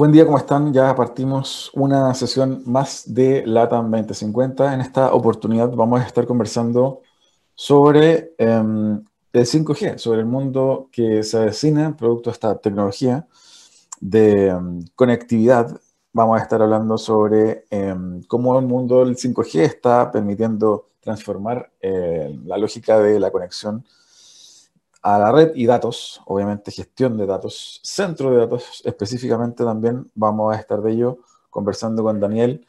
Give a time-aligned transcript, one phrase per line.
[0.00, 0.72] Buen día, ¿cómo están?
[0.72, 4.72] Ya partimos una sesión más de LATAM 2050.
[4.72, 7.02] En esta oportunidad vamos a estar conversando
[7.54, 13.28] sobre em, el 5G, sobre el mundo que se avecina producto de esta tecnología
[14.00, 15.78] de em, conectividad.
[16.14, 22.40] Vamos a estar hablando sobre em, cómo el mundo del 5G está permitiendo transformar eh,
[22.46, 23.84] la lógica de la conexión
[25.02, 30.54] a la red y datos, obviamente gestión de datos, centro de datos específicamente también vamos
[30.54, 32.66] a estar de ello conversando con Daniel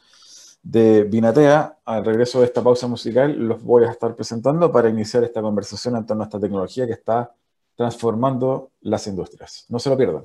[0.62, 1.78] de Binatea.
[1.84, 5.96] Al regreso de esta pausa musical los voy a estar presentando para iniciar esta conversación
[5.96, 7.34] en torno a esta tecnología que está
[7.76, 9.66] transformando las industrias.
[9.68, 10.24] No se lo pierdan.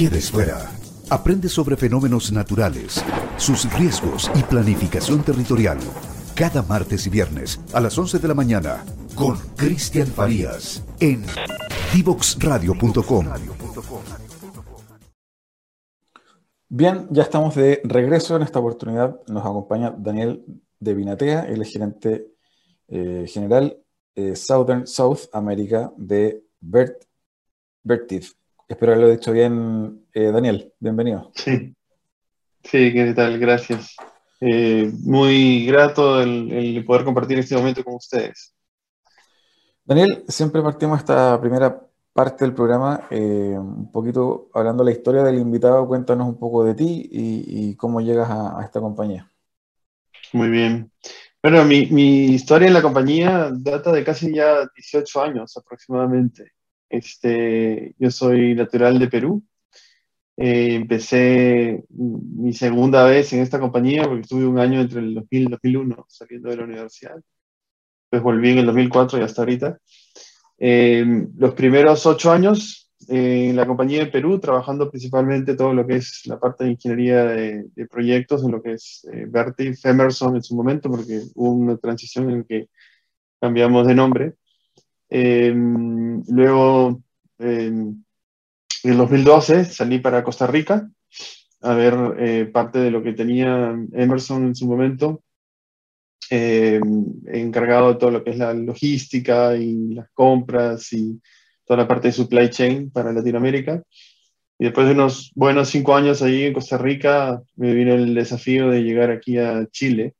[0.00, 0.70] Quedes fuera.
[1.10, 3.04] Aprende sobre fenómenos naturales,
[3.36, 5.76] sus riesgos y planificación territorial.
[6.34, 8.82] Cada martes y viernes a las 11 de la mañana
[9.14, 11.22] con Cristian Farías en
[11.92, 13.26] divoxradio.com.
[16.70, 18.36] Bien, ya estamos de regreso.
[18.36, 20.42] En esta oportunidad nos acompaña Daniel
[20.78, 22.28] de Vinatea, el gerente
[22.88, 23.76] eh, general
[24.14, 27.04] eh, Southern South America de Bert,
[27.82, 28.39] Vertiv.
[28.70, 30.72] Espero haberlo dicho bien, eh, Daniel.
[30.78, 31.32] Bienvenido.
[31.34, 31.74] Sí,
[32.62, 33.36] sí, ¿qué tal?
[33.40, 33.96] Gracias.
[34.40, 38.54] Eh, muy grato el, poder compartir este momento con ustedes.
[39.84, 45.24] Daniel, siempre partimos esta primera parte del programa eh, un poquito hablando de la historia
[45.24, 45.88] del invitado.
[45.88, 49.28] Cuéntanos un poco de ti y, cómo llegas a, esta compañía.
[50.32, 50.92] Muy bien.
[51.42, 56.52] Bueno, mi, mi historia en la compañía data de casi ya 18 años aproximadamente.
[56.90, 59.42] Este, yo soy natural de Perú.
[60.36, 65.40] Eh, empecé mi segunda vez en esta compañía porque estuve un año entre el 2000
[65.40, 67.20] y el 2001 saliendo de la universidad.
[68.10, 69.78] Pues volví en el 2004 y hasta ahorita.
[70.58, 75.86] Eh, los primeros ocho años eh, en la compañía de Perú, trabajando principalmente todo lo
[75.86, 80.36] que es la parte de ingeniería de, de proyectos, en lo que es Vertiv, Emerson
[80.36, 82.68] en su momento, porque hubo una transición en que
[83.40, 84.34] cambiamos de nombre.
[85.10, 87.02] Em, luego,
[87.38, 88.04] en
[88.84, 90.88] el 2012 salí para Costa Rica
[91.62, 95.22] a ver eh, parte de lo que tenía Emerson en su momento,
[96.30, 101.20] em, encargado de todo lo que es la logística y las compras y
[101.64, 103.82] toda la parte de supply chain para Latinoamérica.
[104.58, 108.70] Y después de unos buenos cinco años ahí en Costa Rica, me vino el desafío
[108.70, 110.14] de llegar aquí a Chile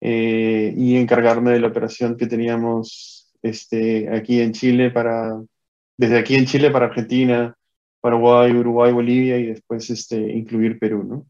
[0.00, 5.40] eh, y encargarme de la operación que teníamos este, aquí en Chile para,
[5.96, 7.56] desde aquí en Chile para Argentina,
[8.00, 11.26] Paraguay, Uruguay, Bolivia y después este, incluir Perú, ¿no?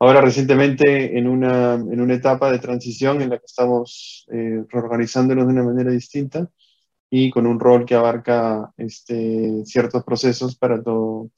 [0.00, 5.46] Ahora recientemente en una, en una etapa de transición en la que estamos eh, reorganizándonos
[5.46, 6.50] de una manera distinta
[7.08, 11.30] y con un rol que abarca este, ciertos procesos para todo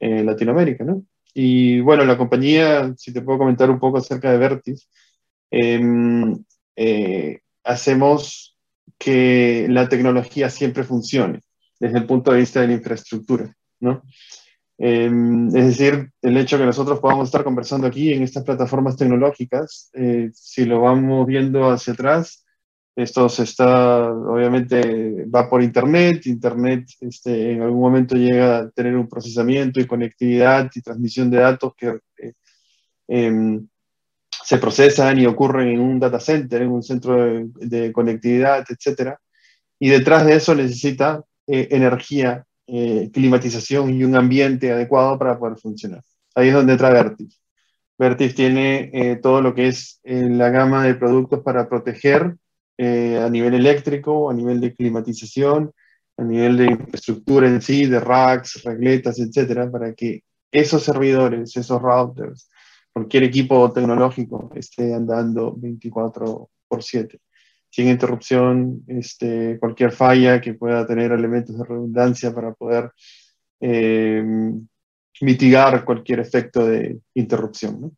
[0.00, 1.04] eh, Latinoamérica, ¿no?
[1.32, 4.88] Y bueno, la compañía, si te puedo comentar un poco acerca de Vertis,
[5.50, 6.36] em,
[6.76, 8.49] eh, hacemos
[9.00, 11.40] que la tecnología siempre funcione
[11.80, 13.50] desde el punto de vista de la infraestructura,
[13.80, 14.02] ¿no?
[14.76, 19.90] Em, es decir, el hecho que nosotros podamos estar conversando aquí en estas plataformas tecnológicas,
[19.94, 22.44] eh, si lo vamos viendo hacia atrás,
[22.94, 28.96] esto se está, obviamente, va por Internet, Internet este, en algún momento llega a tener
[28.96, 32.32] un procesamiento y conectividad y transmisión de datos que eh,
[33.08, 33.66] em,
[34.50, 37.14] se procesan y ocurren en un data center, en un centro
[37.54, 39.14] de, conectividad, etc.
[39.78, 45.56] Y detrás de eso necesita eh, energía, eh, climatización y un ambiente adecuado para poder
[45.56, 46.02] funcionar.
[46.34, 47.28] Ahí es donde entra Vertiv.
[47.96, 52.34] Vertiv tiene eh, todo lo que es la gama de productos para proteger
[52.76, 55.70] a nivel eléctrico, a nivel de climatización,
[56.16, 61.80] a nivel de infraestructura en sí, de racks, regletas, etcétera, para que esos servidores, esos
[61.80, 62.50] routers,
[63.00, 67.18] cualquier equipo tecnológico esté andando 24 por 7.
[67.70, 72.90] Sin interrupción, este, cualquier falla que pueda tener elementos de redundancia para poder
[73.60, 74.22] eh,
[75.22, 77.96] mitigar cualquier efecto de interrupción.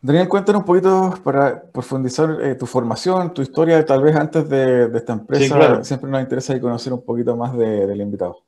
[0.00, 4.90] Daniel, cuéntanos un poquito para profundizar eh, tu formación, tu historia, tal vez antes de,
[4.94, 5.84] esta empresa.
[5.84, 8.44] Siempre nos interesa conocer un poquito más del invitado.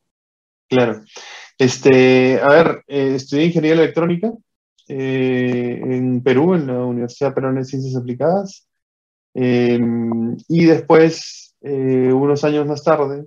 [0.69, 1.03] Claro.
[1.59, 4.33] Este, a ver, eh, estudié ingeniería electrónica
[4.89, 8.67] eh, en Perú, en la Universidad Peruana de Ciencias Aplicadas.
[9.35, 13.27] Em, y después, unos años más tarde,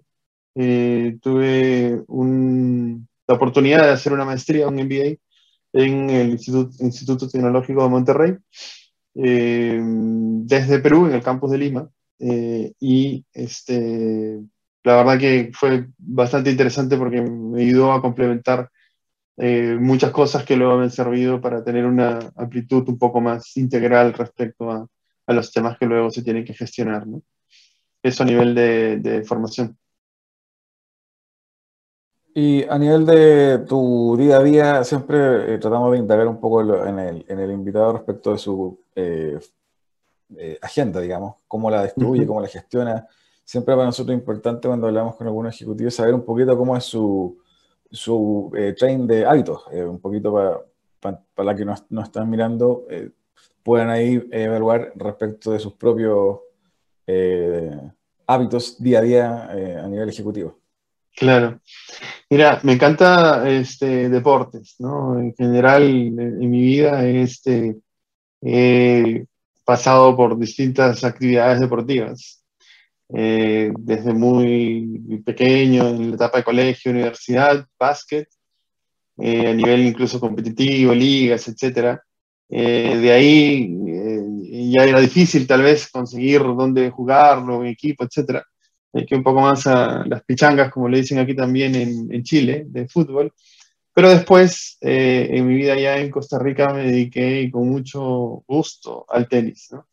[1.22, 5.18] tuve la oportunidad de hacer una maestría, un MBA,
[5.74, 8.38] en el Instituto, Instituto Tecnológico de Monterrey,
[9.16, 11.90] eh, desde Perú, en el campus de Lima.
[12.20, 14.40] Eh, y este,
[14.88, 18.70] la verdad que fue bastante interesante porque me ayudó a complementar
[19.36, 23.58] eh, muchas cosas que luego me han servido para tener una amplitud un poco más
[23.58, 24.88] integral respecto a,
[25.26, 27.06] a los temas que luego se tienen que gestionar.
[27.06, 27.22] ¿no?
[28.02, 29.78] Eso a nivel de, de formación.
[32.34, 36.62] Y a nivel de tu día a día, siempre eh, tratamos de indagar un poco
[36.86, 39.38] en el, en el invitado respecto de su eh,
[40.38, 43.06] eh, agenda, digamos, cómo la distribuye, cómo la gestiona.
[43.48, 46.84] Siempre para nosotros es importante cuando hablamos con algunos ejecutivos saber un poquito cómo es
[46.84, 47.38] su,
[47.90, 52.86] su train de hábitos, un poquito para, para, la que nos, nos están mirando,
[53.64, 56.40] puedan ahí evaluar respecto de sus propios
[58.26, 59.44] hábitos día a día
[59.86, 60.60] a nivel ejecutivo.
[61.16, 61.62] Claro.
[62.30, 65.18] Mira, me encanta este, deportes, ¿no?
[65.18, 67.78] En general, en, mi vida este,
[68.42, 69.26] he
[69.66, 72.44] pasado por distintas actividades deportivas.
[73.14, 78.28] Eh, desde muy pequeño, en la etapa de colegio, universidad, básquet,
[79.18, 82.00] eh, a nivel incluso competitivo, ligas, etc.
[82.50, 88.42] Eh, de ahí ya era difícil tal vez conseguir dónde jugarlo, en equipo, etc
[89.06, 92.88] que un poco más a las pichangas, como le dicen aquí también en, Chile, de
[92.88, 93.34] fútbol.
[93.94, 99.06] Pero después, eh, en mi vida ya en Costa Rica, me dediqué con mucho gusto
[99.10, 99.88] al tenis, ¿no?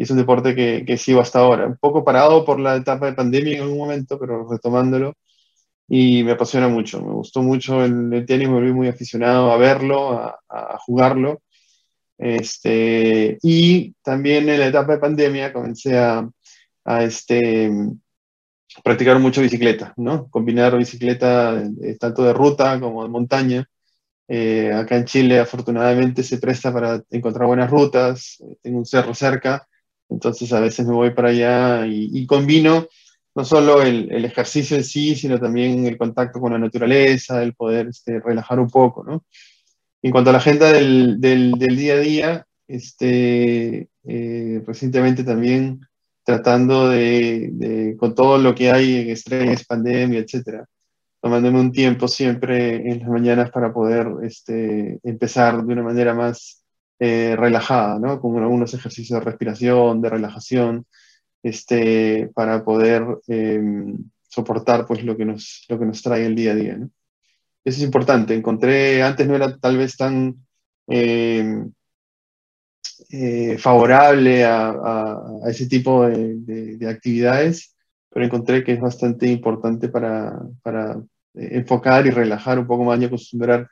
[0.00, 1.66] Y es un deporte que, que sigo hasta ahora.
[1.66, 5.12] Un poco parado por la etapa de pandemia en algún momento, pero retomándolo.
[5.88, 7.02] Y me apasiona mucho.
[7.02, 11.42] Me gustó mucho el, tenis, me volví muy aficionado a verlo, a, a jugarlo.
[12.16, 16.26] Este, y también en la etapa de pandemia comencé a,
[16.86, 17.70] a este,
[18.82, 20.28] practicar mucho bicicleta, ¿no?
[20.30, 23.68] Combinar bicicleta eh, tanto de ruta como de montaña.
[24.28, 29.12] Eh, acá en Chile afortunadamente se presta para encontrar buenas rutas, eh, tengo un cerro
[29.14, 29.66] cerca,
[30.10, 32.86] entonces a veces me voy para allá y, combino
[33.34, 37.88] no solo el, ejercicio en sí, sino también el contacto con la naturaleza, el poder
[37.88, 39.24] este, relajar un poco, ¿no?
[40.02, 43.88] En cuanto a la agenda del, del, día a día, este,
[44.66, 45.80] recientemente también
[46.24, 50.66] tratando de, con todo lo que hay en estrés, pandemia, etcétera,
[51.20, 56.59] tomándome un tiempo siempre en las mañanas para poder este, empezar de una manera más
[57.00, 58.20] eh, relajada, ¿no?
[58.20, 60.86] Con algunos ejercicios de respiración, de relajación,
[61.42, 63.96] este, para poder em,
[64.28, 66.78] soportar pues lo que, nos, lo que nos trae el día a día.
[67.64, 68.34] Eso es importante.
[68.34, 70.36] Encontré, antes no era tal vez tan
[70.88, 71.72] em,
[73.10, 77.74] eh, favorable a, ese tipo de, actividades,
[78.10, 80.38] pero encontré que es bastante importante para,
[81.34, 83.68] eh, enfocar y relajar un poco más y acostumbrar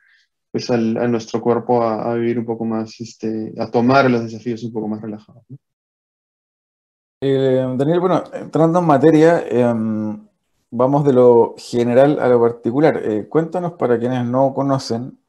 [0.51, 4.73] pues, a nuestro cuerpo a, vivir un poco más, este, a tomar los desafíos un
[4.73, 5.43] poco más relajados.
[7.21, 10.25] Eh, Daniel, bueno, entrando en materia, em,
[10.71, 13.27] vamos de lo general a lo particular.
[13.27, 15.19] cuéntanos para quienes no conocen,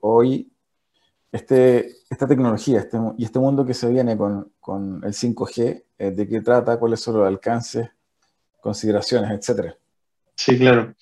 [0.00, 0.52] hoy
[1.32, 6.10] este, esta tecnología este, y este mundo que se viene con, con el 5G, eh,
[6.10, 7.88] de qué trata, cuáles son los alcances,
[8.60, 9.76] consideraciones, etcétera.
[10.44, 10.92] Sí, claro.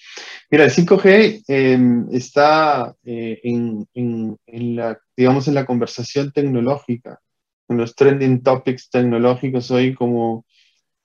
[0.50, 7.20] Mira, el 5G em, está eh, en, la, digamos, en la conversación tecnológica,
[7.68, 10.44] en los trending topics tecnológicos hoy como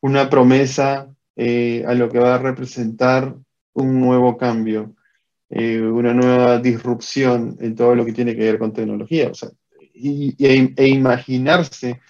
[0.02, 3.34] una promesa eh, a lo que va a representar
[3.74, 4.96] un nuevo cambio.
[5.50, 9.30] Eh, una nueva disrupción en todo lo que tiene que ver con tecnología.
[9.30, 9.50] O sea,
[9.94, 12.02] y, e, imaginarse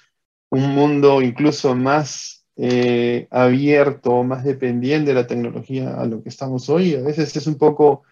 [0.50, 6.70] un mundo incluso más eh, abierto, más dependiente de la tecnología a lo que estamos
[6.70, 8.04] hoy, a veces es un poco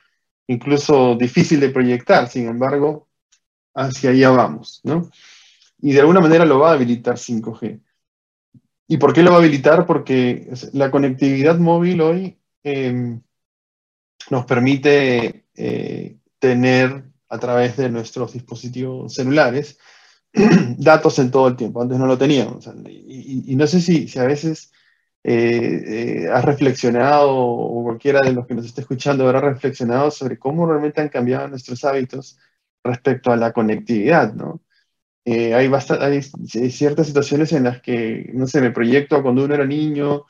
[0.48, 3.08] incluso difícil de proyectar, sin embargo,
[3.74, 5.10] hacia allá vamos, ¿no?
[5.80, 7.82] Y de alguna manera lo va a habilitar 5G.
[8.88, 9.86] ¿Y por qué lo va a habilitar?
[9.86, 13.22] Porque la conectividad móvil hoy em,
[14.30, 19.80] nos permite eh, tener a través de nuestros dispositivos celulares
[20.78, 21.82] datos en todo el tiempo.
[21.82, 22.70] Antes no lo teníamos.
[22.88, 24.72] Y, no sé si, si a veces
[25.24, 30.38] eh, eh, has reflexionado o cualquiera de los que nos esté escuchando habrá reflexionado sobre
[30.38, 32.38] cómo realmente han cambiado nuestros hábitos
[32.84, 34.62] respecto a la conectividad, ¿no?
[35.26, 35.72] Eh, hay,
[36.02, 40.26] hay ciertas situaciones en las que, no sé, me proyecto cuando uno era niño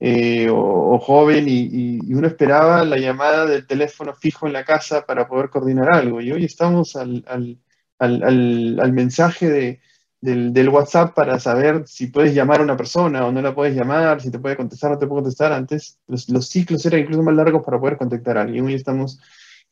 [0.00, 5.26] eh, o, joven y, uno esperaba la llamada del teléfono fijo en la casa para
[5.28, 6.20] poder coordinar algo.
[6.20, 7.58] Y hoy estamos al, al,
[7.98, 9.80] al, al mensaje de,
[10.20, 13.76] del, del, WhatsApp para saber si puedes llamar a una persona o no la puedes
[13.76, 15.52] llamar, si te puede contestar o no te puede contestar.
[15.52, 18.64] Antes los, los ciclos eran incluso más largos para poder contactar a alguien.
[18.64, 19.20] Hoy estamos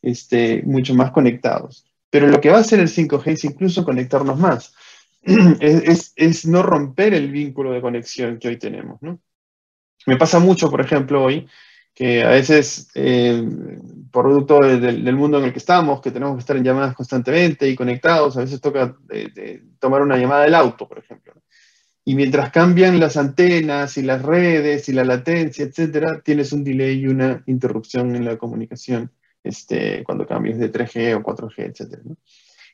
[0.03, 1.85] este, mucho más conectados.
[2.11, 4.75] Pero lo que va a hacer el 5G es incluso conectarnos más.
[5.61, 9.01] Es, es, no romper el vínculo de conexión que hoy tenemos.
[9.01, 9.21] ¿no?
[10.05, 11.47] Me pasa mucho, por ejemplo, hoy,
[11.93, 13.47] que a veces, eh,
[14.11, 17.75] producto del mundo en el que estamos, que tenemos que estar en llamadas constantemente y
[17.75, 18.95] conectados, a veces toca
[19.79, 21.33] tomar una llamada del auto, por ejemplo.
[22.05, 26.99] Y mientras cambian las antenas y las redes y la latencia, etcétera, tienes un delay
[26.99, 29.11] y una interrupción en la comunicación
[29.43, 31.99] este, cuando cambies de 3G o 4G, etc.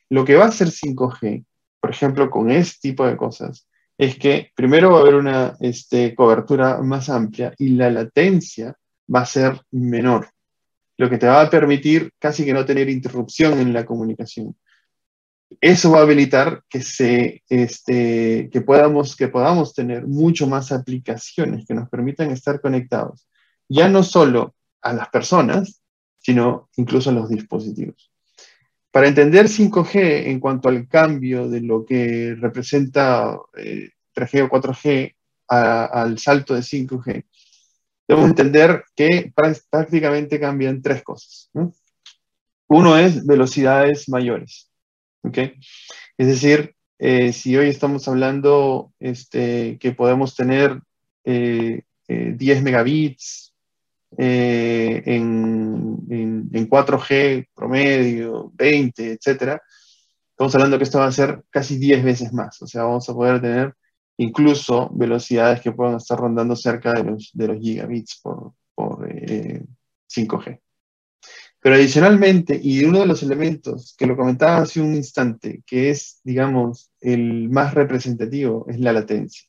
[0.10, 1.46] Lo que va a hacer 5G,
[1.80, 6.16] por ejemplo, con este tipo de cosas, es que primero va a haber una este,
[6.16, 8.79] cobertura más amplia y la latencia
[9.14, 10.30] va a ser menor,
[10.98, 14.56] lo que te va a permitir casi que no tener interrupción en la comunicación.
[15.62, 21.66] Eso va a habilitar que, se, este, que, podamos, que podamos tener mucho más aplicaciones
[21.66, 23.28] que nos permitan estar conectados,
[23.68, 25.82] ya no solo a las personas,
[26.20, 28.12] sino incluso en los dispositivos.
[28.92, 35.16] Para entender 5G en cuanto al cambio de lo que representa 3G eh, o 4G
[35.48, 37.26] al salto de 5G,
[38.10, 39.32] debemos entender que
[39.70, 41.52] prácticamente cambian tres cosas.
[42.68, 44.72] Uno es velocidades mayores.
[45.22, 45.54] ¿okay?
[46.18, 50.82] Es decir, eh, si hoy estamos hablando este, que podemos tener
[51.24, 53.54] 10 eh, megabits
[54.18, 59.62] eh, en, en, 4G promedio, 20, etcétera,
[60.32, 62.60] estamos hablando que esto va a ser casi 10 veces más.
[62.64, 63.76] O sea, vamos a poder tener
[64.20, 70.48] incluso velocidades que puedan estar rondando cerca de los, de los gigabits por, por 5G.
[70.50, 70.62] Eh,
[71.62, 76.20] Pero adicionalmente, y uno de los elementos que lo comentaba hace un instante, que es,
[76.26, 79.48] digamos, el más representativo, es la latencia.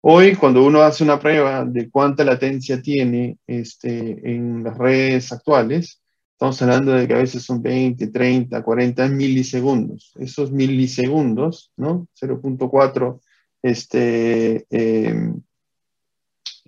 [0.00, 6.00] Hoy, cuando uno hace una prueba de cuánta latencia tiene este, en las redes actuales,
[6.32, 10.14] estamos hablando de que a veces son 20, 30, 40 milisegundos.
[10.18, 12.08] Esos milisegundos, ¿no?
[12.18, 13.20] 0.4
[13.62, 15.40] este, em,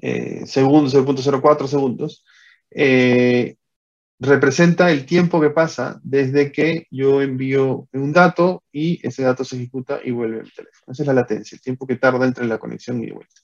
[0.00, 2.24] eh, segundos, 0.04 segundos,
[2.70, 3.56] eh,
[4.18, 9.56] representa el tiempo que pasa desde que yo envío un dato y ese dato se
[9.56, 10.92] ejecuta y vuelve al teléfono.
[10.92, 13.40] Esa es la latencia, el tiempo que tarda entre la conexión y vuelta.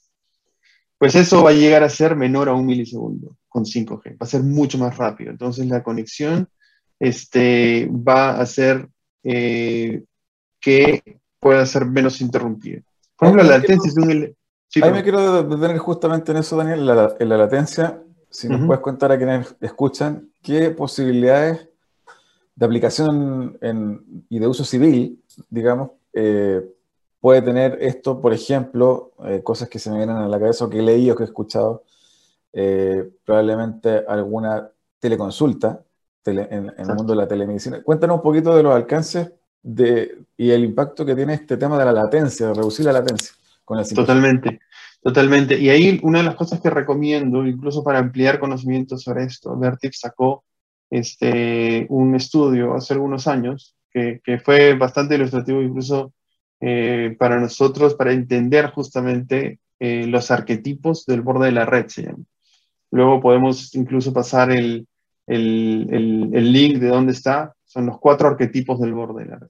[0.98, 4.26] Pues eso va a llegar a ser menor a un milisegundo con 5G, va a
[4.26, 5.30] ser mucho más rápido.
[5.30, 6.48] Entonces la conexión
[6.98, 8.88] este, va a ser
[9.22, 10.02] eh,
[10.60, 12.82] que pueda ser menos interrumpida.
[13.18, 14.36] Por ejemplo, la latencia es un...
[14.68, 16.80] Sí, Ahí me quiero detener justamente en eso, Daniel,
[17.18, 18.02] en la latencia.
[18.30, 21.68] Si nos puedes contar a quienes escuchan, ¿qué posibilidades
[22.58, 23.56] de aplicación
[24.28, 26.60] y de uso civil, digamos, eh,
[27.20, 30.68] puede tener esto, por ejemplo, eh, cosas que se me vienen a la cabeza o
[30.68, 31.84] que he leído, que he escuchado,
[32.52, 35.84] eh, probablemente alguna teleconsulta
[36.24, 37.80] en, el mundo de la telemedicina.
[37.82, 41.84] Cuéntanos un poquito de los alcances de, y el impacto que tiene este tema de
[41.84, 43.34] la latencia, de reducir la latencia
[43.64, 44.60] con Totalmente.
[45.02, 45.58] Totalmente.
[45.58, 49.92] Y ahí una de las cosas que recomiendo, incluso para ampliar conocimientos sobre esto, Vertip
[49.92, 50.44] sacó
[50.90, 56.12] este, un estudio hace algunos años que, que fue bastante ilustrativo incluso
[56.60, 61.86] eh, para nosotros, para entender justamente eh, los arquetipos del borde de la red.
[62.90, 64.88] Luego podemos incluso pasar el,
[65.26, 67.54] el, el, el link de dónde está.
[67.68, 69.48] Son los cuatro arquetipos del borde de la red.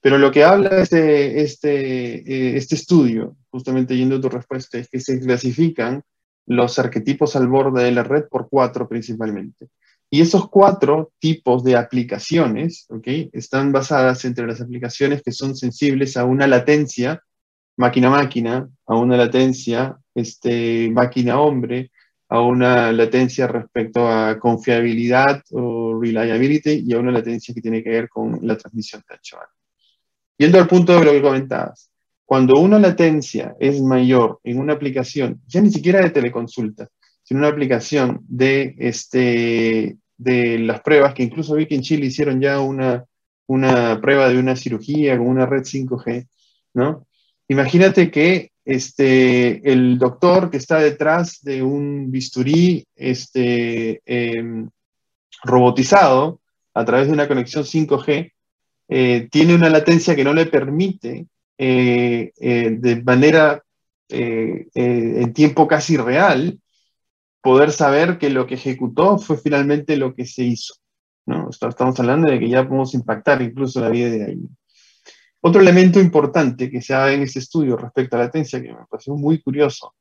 [0.00, 4.88] Pero lo que habla este, este, eh, este estudio, justamente yendo a tu respuesta, es
[4.88, 6.02] que se clasifican
[6.46, 9.68] los arquetipos al borde de la red por cuatro principalmente.
[10.10, 13.30] Y esos cuatro tipos de aplicaciones ¿okay?
[13.32, 17.22] están basadas entre las aplicaciones que son sensibles a una latencia
[17.76, 21.90] máquina-máquina, a una latencia este, máquina-hombre,
[22.32, 27.90] a una latencia respecto a confiabilidad o reliability y a una latencia que tiene que
[27.90, 29.36] ver con la transmisión de ancho
[30.38, 31.90] Yendo al punto de lo que comentabas,
[32.24, 36.88] cuando una latencia es mayor en una aplicación, ya ni siquiera de teleconsulta,
[37.22, 42.40] sino una aplicación de, este, de las pruebas, que incluso vi que en Chile hicieron
[42.40, 43.04] ya una,
[43.46, 46.26] una prueba de una cirugía con una red 5G,
[46.72, 47.06] ¿no?
[47.46, 54.68] Imagínate que este, el doctor que está detrás de un bisturí este, em,
[55.44, 56.40] robotizado
[56.74, 58.32] a través de una conexión 5G
[59.30, 61.26] tiene una latencia que no le permite
[61.56, 63.62] de manera
[64.08, 66.60] en tiempo casi real
[67.42, 70.74] poder saber que lo que ejecutó fue finalmente lo que se hizo.
[71.26, 71.50] ¿no?
[71.50, 74.56] Estamos hablando de que ya podemos impactar incluso la vida de alguien.
[75.44, 78.86] Otro elemento importante que se da en este estudio respecto a la latencia, que me
[78.88, 79.94] pareció muy curioso,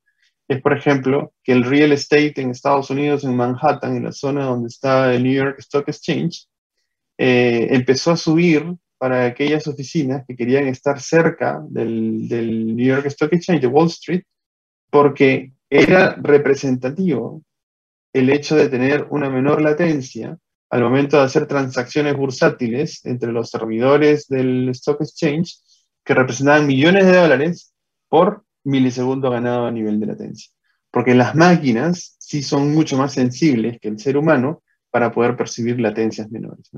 [0.48, 4.46] es, por ejemplo, que el real estate en Estados Unidos, en Manhattan, en la zona
[4.46, 6.48] donde está el New York Stock Exchange,
[7.18, 13.08] eh, empezó a subir para aquellas oficinas que querían estar cerca del, del New York
[13.08, 14.24] Stock Exchange de Wall Street,
[14.92, 17.42] porque era representativo
[18.14, 20.38] el hecho de tener una menor latencia
[20.72, 25.60] al momento de hacer transacciones bursátiles entre los servidores del Stock Exchange,
[26.04, 27.74] que representaban millones de dólares
[28.08, 30.52] por milisegundo ganado a nivel de latencia.
[30.90, 35.80] Porque las máquinas sí son mucho más sensibles que el ser humano para poder percibir
[35.80, 36.70] latencias menores.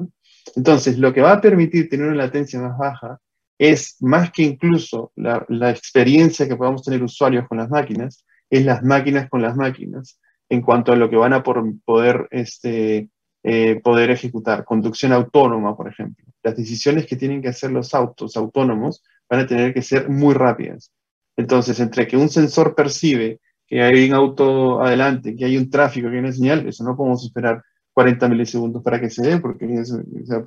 [0.56, 3.20] Entonces, lo que va a permitir tener una latencia más baja
[3.58, 8.66] es más que incluso la, la experiencia que podamos tener usuarios con las máquinas, es
[8.66, 10.20] las máquinas con las máquinas
[10.50, 13.10] en cuanto a lo que van a poder, este,
[13.44, 14.64] eh, poder ejecutar.
[14.64, 16.26] Conducción autónoma, por ejemplo.
[16.42, 20.34] Las decisiones que tienen que hacer los autos autónomos van a tener que ser muy
[20.34, 20.92] rápidas.
[21.36, 26.10] Entonces, entre que un sensor percibe que hay un auto adelante, que hay un tráfico,
[26.10, 29.68] que hay una señal, eso no podemos esperar 40 milisegundos para que se dé, porque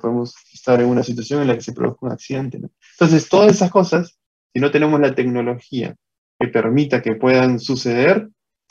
[0.01, 2.59] podemos estar en una situación en la que se produzca un accidente.
[2.93, 4.17] Entonces, todas esas cosas,
[4.53, 5.95] si no tenemos la tecnología
[6.39, 8.29] que permita que puedan suceder,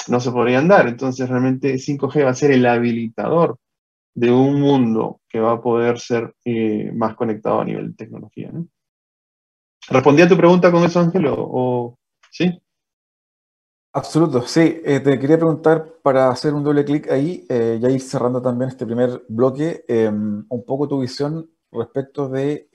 [0.08, 0.88] no se podrían dar.
[0.88, 3.58] Entonces realmente 5G va a ser el habilitador
[4.16, 8.50] de un mundo que va a poder ser eh, más conectado a nivel de tecnología.
[9.88, 11.26] ¿Respondí a tu pregunta con eso, Ángel?
[11.28, 11.96] O,
[12.30, 12.60] ¿Sí?
[13.92, 14.80] Absoluto, sí.
[14.84, 18.70] Eh, te quería preguntar para hacer un doble clic ahí, eh, ya ir cerrando también
[18.70, 22.68] este primer bloque, em, un poco tu visión respecto de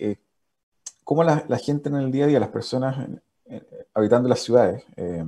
[1.04, 2.96] cómo la, la, gente en el día a día, las personas
[3.52, 5.26] eh, habitando las ciudades, eh,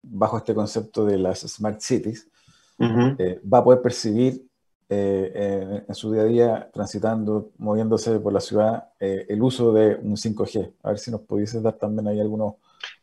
[0.00, 2.30] bajo este concepto de las smart cities,
[2.78, 4.46] eh, va a poder percibir
[4.88, 10.72] en, su día a día, transitando, moviéndose por la ciudad, el uso de un 5G.
[10.82, 12.54] A ver si nos pudiese dar también ahí algunos,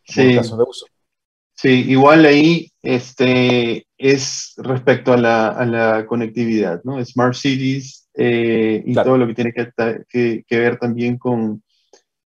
[0.08, 0.86] casos de uso.
[1.56, 7.04] Sí, igual ahí este, es respecto a la, a la conectividad, ¿no?
[7.04, 11.63] Smart cities y todo lo que tiene que, que ver también con,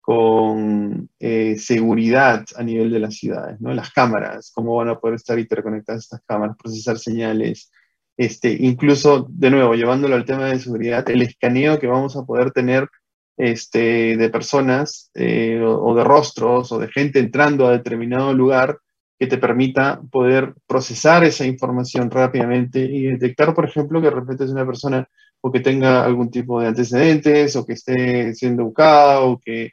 [0.08, 3.74] con eh, seguridad a nivel de las ciudades, ¿no?
[3.74, 7.70] Las cámaras, cómo van a poder estar interconectadas estas cámaras, procesar señales,
[8.18, 12.50] este, incluso, de nuevo, llevándolo al tema de seguridad, el escaneo que vamos a poder
[12.50, 12.88] tener
[13.36, 18.78] este, de personas eh, o, de rostros o de gente entrando a determinado lugar
[19.16, 24.44] que te permita poder procesar esa información rápidamente y detectar, por ejemplo, que de repente
[24.44, 25.08] es una persona
[25.40, 29.66] o que tenga algún tipo de antecedentes o que esté siendo educada o que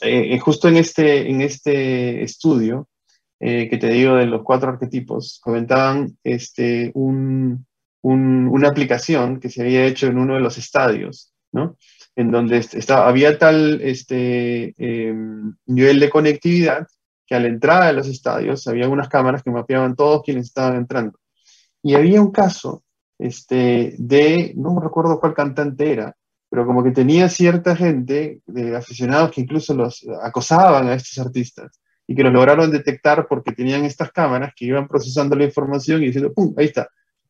[0.00, 2.88] eh, eh, justo en este, en este estudio
[3.40, 7.67] eh, que te digo de los cuatro arquetipos, comentaban este, un,
[8.02, 11.76] una aplicación que se había hecho en uno de los estadios, ¿no?
[12.16, 16.86] En donde estaba, había tal este, em, nivel de conectividad
[17.26, 20.76] que a la entrada de los estadios había unas cámaras que mapeaban todos quienes estaban
[20.76, 21.18] entrando.
[21.82, 22.82] Y había un caso
[23.18, 26.16] este, de, no recuerdo cuál cantante era,
[26.50, 31.80] pero como que tenía cierta gente, de aficionados que incluso los acosaban a estos artistas
[32.06, 36.06] y que los lograron detectar porque tenían estas cámaras que iban procesando la información y
[36.06, 36.54] diciendo, ¡pum!
[36.56, 36.88] Ahí está,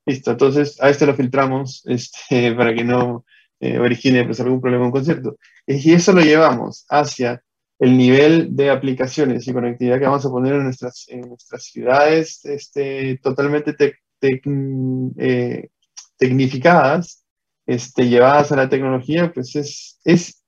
[0.08, 0.32] listo.
[0.32, 3.24] Entonces a este lo filtramos este, para que no
[3.60, 5.36] eh, origine pues, algún problema en un concierto.
[5.66, 7.42] Y eso lo llevamos hacia
[7.78, 12.44] el nivel de aplicaciones y conectividad que vamos a poner en nuestras, en nuestras ciudades
[12.44, 13.76] este, totalmente
[14.20, 15.68] eh,
[16.16, 17.24] tecnificadas
[17.66, 20.42] este, llevadas a la tecnología, pues es, es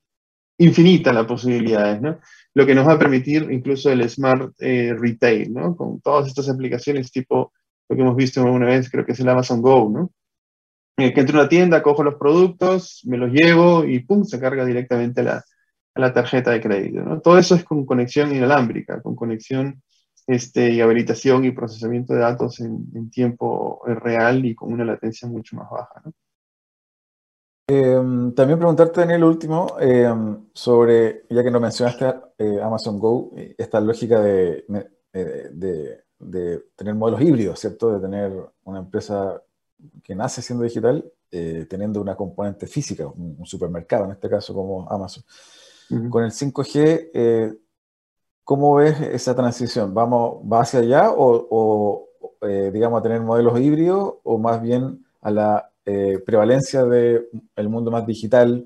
[0.59, 2.19] infinita la posibilidades, ¿no?
[2.55, 5.77] Lo que nos va a permitir incluso el Smart eh, Retail, ¿no?
[5.77, 7.53] Con todas estas aplicaciones tipo
[7.91, 10.13] lo que hemos visto alguna vez, creo que es el Amazon Go, ¿no?
[10.97, 14.25] Eh, que entro a una tienda, cojo los productos, me los llevo y ¡pum!
[14.25, 15.45] se carga directamente a la,
[15.97, 17.21] la tarjeta de crédito, ¿no?
[17.21, 19.83] Todo eso es con conexión inalámbrica, con conexión
[20.27, 25.29] este, y habilitación y procesamiento de datos en, en tiempo real y con una latencia
[25.29, 26.13] mucho más baja, ¿no?
[27.67, 32.05] Em, también preguntarte, Daniel, último, em, sobre, ya que no mencionaste
[32.39, 34.65] eh, Amazon Go, esta lógica de,
[35.53, 36.05] de,
[36.77, 37.93] tener modelos híbridos, ¿cierto?
[37.93, 38.33] De tener
[38.65, 39.43] una empresa
[40.03, 44.91] que nace siendo digital, eh, teniendo una componente física, un, supermercado, en este caso como
[44.91, 45.25] Amazon.
[46.09, 47.59] Con el 5G, eh,
[48.45, 49.93] ¿cómo ves esa transición?
[49.93, 52.07] ¿Vamos, ¿Va hacia allá o, o
[52.73, 58.07] digamos, a tener modelos híbridos o más bien a la eh, prevalencia del mundo más
[58.07, 58.65] digital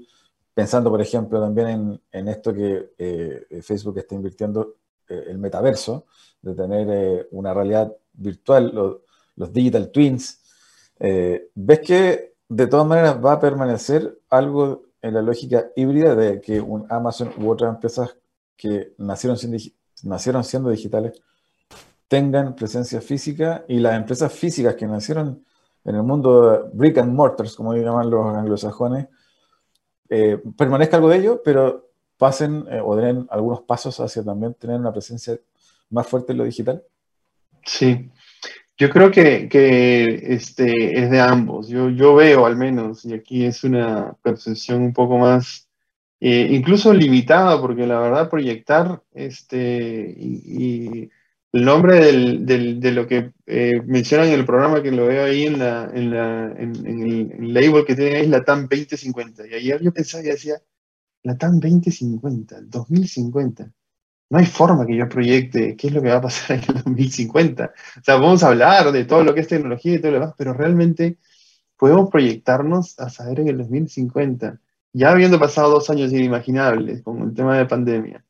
[0.53, 4.75] pensando, por ejemplo, también en, esto que eh, Facebook está invirtiendo,
[5.09, 6.07] eh, el metaverso,
[6.45, 9.01] de tener una realidad virtual,
[9.37, 10.41] los digital twins,
[10.99, 16.61] ¿ves que de todas maneras va a permanecer algo en la lógica híbrida de que
[16.61, 18.17] un Amazon u otras empresas
[18.57, 19.39] que nacieron,
[20.03, 21.21] nacieron siendo digitales
[22.09, 25.45] tengan presencia física y las empresas físicas que nacieron
[25.85, 29.09] en el mundo brick and mortars, como llaman los anglosajones,
[30.09, 34.79] eh, permanezca algo de ello, pero pasen eh, o den algunos pasos hacia también tener
[34.79, 35.39] una presencia
[35.91, 36.83] más fuerte en lo digital?
[37.65, 38.11] Sí,
[38.77, 39.49] yo creo que,
[40.23, 41.69] este, es de ambos.
[41.69, 45.69] Yo, yo veo al menos, y aquí es una percepción un poco más,
[46.21, 51.11] eh, incluso limitada, porque la verdad proyectar este, y
[51.55, 55.61] el nombre de lo que eh, mencionan en el programa, que lo veo ahí en,
[55.61, 59.47] la, en, la, en, el, label que tiene ahí, es la TAM 2050.
[59.47, 60.57] Y ayer yo pensaba y decía,
[61.23, 63.73] la TAM 2050, 2050.
[64.35, 66.83] No hay forma que yo proyecte qué es lo que va a pasar en el
[66.83, 67.73] 2050.
[68.01, 70.35] O sea, vamos a hablar de todo lo que es tecnología y todo lo demás,
[70.37, 71.19] pero realmente
[71.77, 74.61] podemos proyectarnos a saber en el 2050,
[74.93, 78.25] ya habiendo pasado dos años inimaginables con el tema de pandemia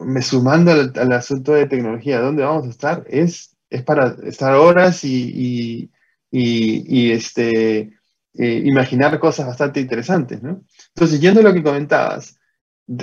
[0.00, 3.04] me sumando al, asunto de tecnología, ¿dónde vamos a estar?
[3.08, 5.90] Es, es para estar horas y,
[6.32, 7.92] este,
[8.34, 10.64] eh, imaginar cosas bastante interesantes, ¿no?
[10.94, 12.39] Entonces, yendo a lo que comentabas,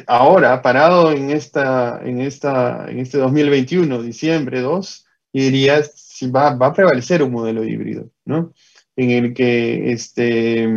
[0.07, 6.67] ahora, parado en, esta, en, esta, en este 2021, diciembre 2, diría, si va, va
[6.67, 8.53] a prevalecer un modelo híbrido, ¿no?
[8.95, 10.67] En el que este,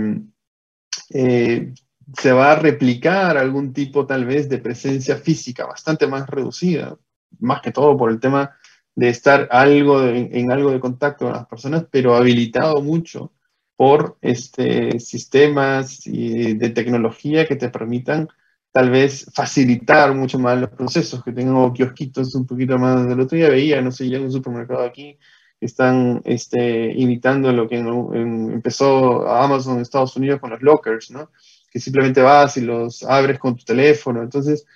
[1.10, 1.72] eh,
[2.16, 6.96] se va a replicar algún tipo tal vez de presencia física bastante más reducida,
[7.38, 8.56] más que todo por el tema
[8.94, 13.32] de estar algo en algo de contacto con las personas, pero habilitado mucho
[13.76, 18.28] por este, sistemas de tecnología que te permitan
[18.72, 23.08] tal vez facilitar mucho más los procesos, que tengan kiosquitos un poquito más.
[23.08, 25.18] Del otro día veía, no sé, ya en un supermercado aquí,
[25.60, 31.30] están este, imitando lo que empezó Amazon en Estados Unidos con los lockers, ¿no?
[31.70, 34.22] que simplemente vas y los abres con tu teléfono.
[34.22, 34.66] Entonces,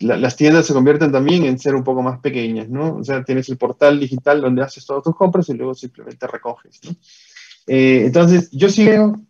[0.00, 2.96] las tiendas se convierten también en ser un poco más pequeñas, ¿no?
[2.96, 6.80] O sea, tienes el portal digital donde haces todas tus compras y luego simplemente recoges,
[6.84, 6.90] ¿no?
[7.66, 9.20] Eh, entonces, yo sí veo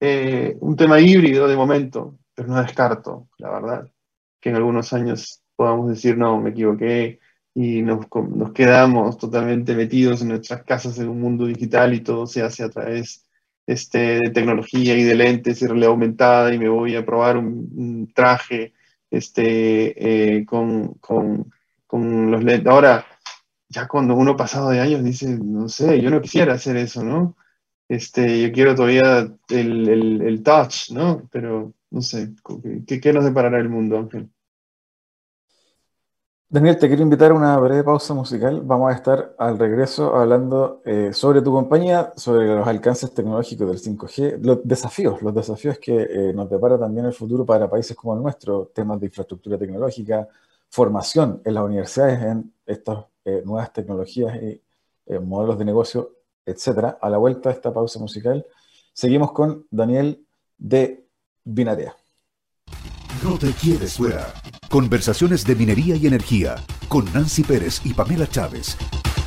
[0.00, 3.90] eh, un tema híbrido de momento, pero no descarto, la verdad,
[4.40, 7.20] que en algunos años podamos decir, no, me equivoqué
[7.52, 8.06] y nos,
[8.54, 12.70] quedamos totalmente metidos en nuestras casas en un mundo digital y todo se hace a
[12.70, 13.26] través
[13.66, 18.10] este, de tecnología y de lentes y realidad aumentada y me voy a probar un,
[18.14, 18.72] traje
[19.10, 21.52] este, eh, con, con,
[21.86, 22.72] con, los lentes.
[22.72, 23.04] Ahora,
[23.68, 27.36] ya cuando uno pasado de años dice, no sé, yo no quisiera hacer eso, ¿no?
[27.90, 31.28] Este, yo quiero todavía el, el, el touch, ¿no?
[31.32, 32.32] Pero no sé,
[32.86, 34.30] ¿qué, ¿qué nos deparará el mundo, Ángel?
[36.48, 38.60] Daniel, te quiero invitar a una breve pausa musical.
[38.62, 43.80] Vamos a estar al regreso hablando eh, sobre tu compañía, sobre los alcances tecnológicos del
[43.80, 48.14] 5G, los desafíos, los desafíos que eh, nos depara también el futuro para países como
[48.14, 50.28] el nuestro, temas de infraestructura tecnológica,
[50.68, 54.62] formación en las universidades en estas eh, nuevas tecnologías y
[55.20, 56.98] modelos de negocio, etcétera.
[57.00, 58.46] A la vuelta de esta pausa musical,
[58.92, 60.26] seguimos con Daniel
[60.58, 61.06] de
[61.44, 61.96] Binarea.
[63.22, 64.32] No te quieres fuera.
[64.68, 66.56] Conversaciones de minería y energía
[66.88, 68.76] con Nancy Pérez y Pamela Chávez.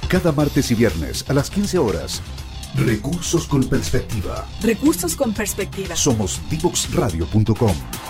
[0.08, 2.21] Cada martes y viernes a las 15 horas.
[2.76, 4.47] Recursos con perspectiva.
[4.62, 5.95] Recursos con perspectiva.
[5.95, 8.02] Somos divoxradio.com.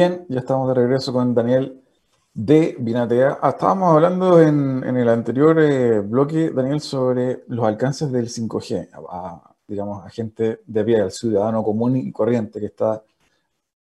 [0.00, 1.78] Bien, ya estamos de regreso con Daniel
[2.32, 3.38] de Binatea.
[3.42, 9.54] Ah, estábamos hablando en, el anterior eh, bloque, Daniel, sobre los alcances del 5G, a,
[9.68, 13.04] digamos, a gente de pie, al ciudadano común y corriente que está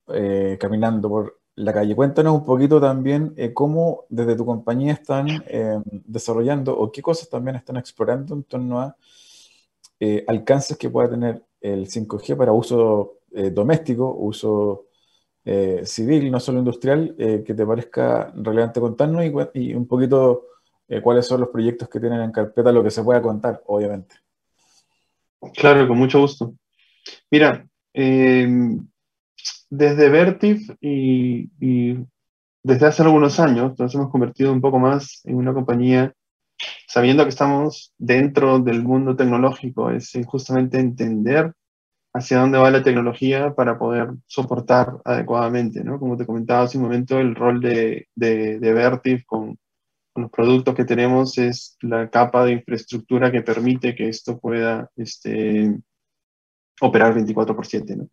[0.08, 1.94] eh, caminando por la calle.
[1.94, 5.28] Cuéntanos un poquito también eh, cómo desde tu compañía están
[6.06, 8.96] desarrollando o qué cosas también están explorando en torno a
[10.26, 13.18] alcances que pueda tener el 5G para uso
[13.52, 14.86] doméstico, uso
[15.44, 19.24] eh, civil, no solo industrial, eh, que te parezca relevante contarnos
[19.54, 20.48] y, un poquito
[20.88, 24.16] eh, cuáles son los proyectos que tienen en carpeta, lo que se pueda contar, obviamente.
[25.54, 26.54] Claro, con mucho gusto.
[27.30, 28.86] Mira, em,
[29.70, 31.48] desde Vertiv y,
[32.62, 36.12] desde hace algunos años nos hemos convertido un poco más en una compañía,
[36.86, 41.54] sabiendo que estamos dentro del mundo tecnológico, es justamente entender
[42.12, 45.98] hacia dónde va la tecnología para poder soportar adecuadamente, ¿no?
[45.98, 49.58] Como te comentaba hace un momento, el rol de, de, de Vertiv con,
[50.12, 54.90] con, los productos que tenemos es la capa de infraestructura que permite que esto pueda
[54.96, 55.78] este,
[56.80, 58.08] operar 24 por 7, ¿no?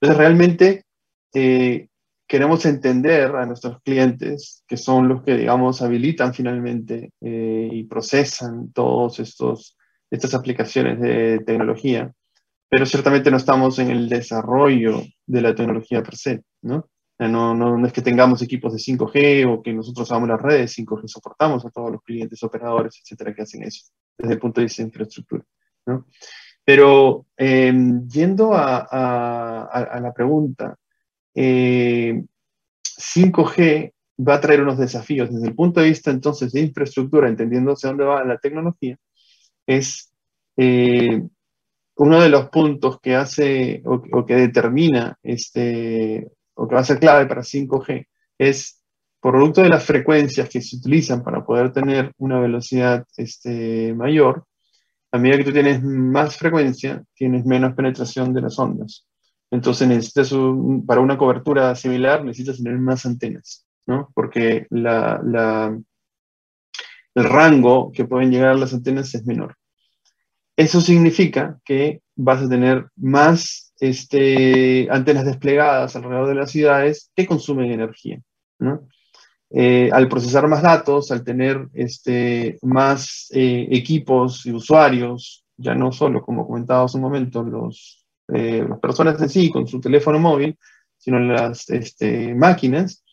[0.00, 0.84] Entonces, realmente
[1.32, 1.88] eh,
[2.26, 8.72] queremos entender a nuestros clientes, que son los que, digamos, habilitan finalmente eh, y procesan
[8.72, 12.12] todas estas aplicaciones de tecnología,
[12.68, 16.88] pero ciertamente no estamos en el desarrollo de la tecnología per se, ¿no?
[17.16, 20.76] No, no, no, es que tengamos equipos de 5G o que nosotros hagamos las redes
[20.76, 23.84] 5G, soportamos a todos los clientes, operadores, etcétera, que hacen eso
[24.18, 25.44] desde el punto de vista de infraestructura.
[25.86, 26.06] ¿no?
[26.64, 30.76] Pero em, yendo a, a, la pregunta,
[31.34, 32.26] 5G
[33.58, 37.72] eh, va a traer unos desafíos desde el punto de vista entonces de infraestructura, entendiendo
[37.72, 38.96] hacia dónde va la tecnología,
[39.66, 40.12] es
[40.56, 41.22] eh,
[41.96, 46.98] uno de los puntos que hace o, que determina este, o que va a ser
[46.98, 48.06] clave para 5G
[48.38, 48.82] es
[49.20, 54.44] producto de las frecuencias que se utilizan para poder tener una velocidad este, mayor,
[55.12, 59.06] a medida que tú tienes más frecuencia, tienes menos penetración de las ondas.
[59.50, 60.34] Entonces, necesitas
[60.86, 64.10] para una cobertura similar, necesitas tener más antenas, ¿no?
[64.12, 65.72] Porque la,
[67.14, 69.56] el rango que pueden llegar las antenas es menor.
[70.56, 77.26] Eso significa que vas a tener más este, antenas desplegadas alrededor de las ciudades que
[77.26, 78.20] consumen energía.
[79.50, 85.92] Eh, al procesar más datos, al tener este, más eh, equipos y usuarios, ya no
[85.92, 90.18] solo, como comentaba hace un momento, los, eh, las personas en sí con su teléfono
[90.18, 90.56] móvil,
[90.96, 93.04] sino las este, máquinas,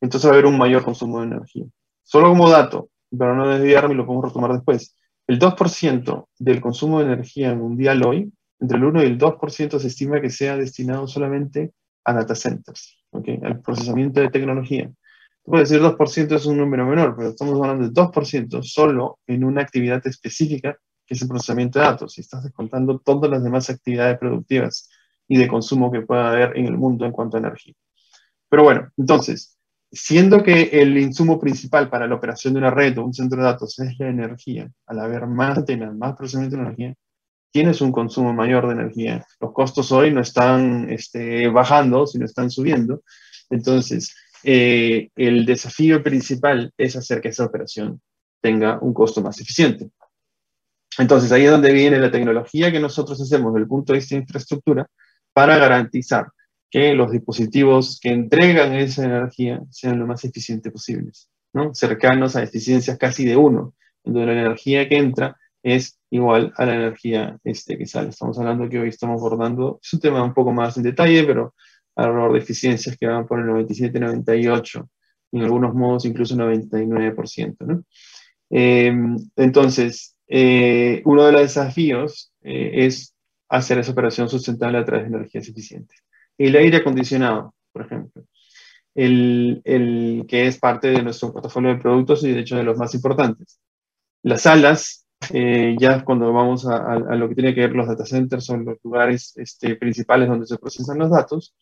[0.00, 1.64] entonces va a haber un mayor consumo de energía.
[2.04, 4.94] Solo como dato, para no desviarme, lo podemos retomar después.
[5.28, 9.86] El 2% del consumo de energía mundial hoy, entre el 1 y el 2% se
[9.86, 11.72] estima que sea destinado solamente
[12.04, 13.38] a data centers, ¿okay?
[13.44, 14.90] al procesamiento de tecnología.
[15.44, 19.60] Puede decir 2% es un número menor, pero estamos hablando de 2% solo en una
[19.60, 24.18] actividad específica que es el procesamiento de datos, y estás descontando todas las demás actividades
[24.18, 24.90] productivas
[25.26, 27.74] y de consumo que pueda haber en el mundo en cuanto a energía.
[28.48, 29.57] Pero bueno, entonces,
[29.90, 33.44] siendo que el insumo principal para la operación de una red o un centro de
[33.44, 36.94] datos es la energía, al haber más antenas, más procesamiento de energía,
[37.50, 39.26] tienes un consumo mayor de energía.
[39.40, 43.02] Los costos hoy no están este, bajando, sino están subiendo.
[43.50, 48.00] Entonces, eh, el desafío principal es hacer que esa operación
[48.40, 49.90] tenga un costo más eficiente.
[50.98, 54.14] Entonces, ahí es donde viene la tecnología que nosotros hacemos desde el punto de vista
[54.14, 54.86] de infraestructura
[55.32, 56.28] para garantizar
[56.70, 61.74] que los dispositivos que entregan esa energía sean lo más eficientes posibles, ¿no?
[61.74, 66.74] cercanos a eficiencias casi de uno, donde la energía que entra es igual a la
[66.74, 68.10] energía este, que sale.
[68.10, 71.54] Estamos hablando que hoy estamos abordando, es un tema un poco más en detalle, pero
[71.96, 74.88] alrededor de eficiencias que van por el 97, 98,
[75.32, 77.56] en algunos modos incluso 99%.
[77.60, 77.82] ¿no?
[78.50, 78.92] Eh,
[79.36, 83.14] entonces, eh, uno de los desafíos eh, es
[83.48, 85.98] hacer esa operación sustentable a través de energías eficientes.
[86.38, 88.24] El aire acondicionado, por ejemplo,
[88.94, 92.78] el, el, que es parte de nuestro portafolio de productos y de hecho de los
[92.78, 93.60] más importantes.
[94.22, 98.44] Las salas, eh, ya cuando vamos a, lo que tiene que ver los data centers,
[98.44, 101.54] son los lugares este, principales donde se procesan los datos,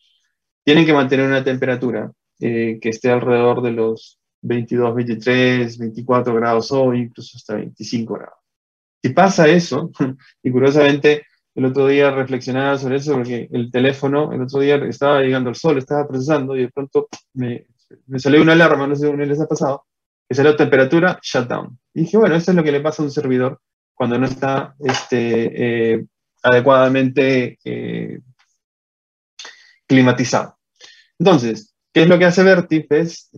[0.63, 6.71] tienen que mantener una temperatura eh, que esté alrededor de los 22, 23, 24 grados
[6.71, 8.39] o incluso hasta 25 grados.
[9.01, 9.91] Si pasa eso,
[10.43, 11.23] y curiosamente
[11.57, 15.55] el otro día reflexionaba sobre eso porque el teléfono, el otro día estaba llegando al
[15.55, 17.65] sol, estaba procesando y de pronto me,
[18.05, 19.87] me salió una alarma, no sé si les ha pasado,
[20.29, 21.79] que salió temperatura, shutdown.
[21.95, 23.59] Y dije, bueno, eso es lo que le pasa a un servidor
[23.95, 26.05] cuando no está este, eh,
[26.43, 28.19] adecuadamente eh,
[29.87, 30.59] climatizado.
[31.17, 32.85] Entonces, ¿qué es lo que hace Vertif?